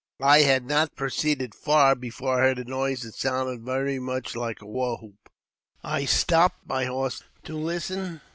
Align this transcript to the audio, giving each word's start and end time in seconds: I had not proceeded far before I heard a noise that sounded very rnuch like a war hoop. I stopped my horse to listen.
I 0.23 0.39
had 0.41 0.65
not 0.65 0.95
proceeded 0.95 1.53
far 1.53 1.93
before 1.93 2.39
I 2.39 2.47
heard 2.47 2.57
a 2.57 2.63
noise 2.65 3.03
that 3.03 3.13
sounded 3.13 3.61
very 3.61 3.99
rnuch 3.99 4.35
like 4.35 4.59
a 4.59 4.65
war 4.65 4.97
hoop. 4.97 5.29
I 5.83 6.05
stopped 6.05 6.65
my 6.65 6.85
horse 6.85 7.21
to 7.43 7.55
listen. 7.55 8.19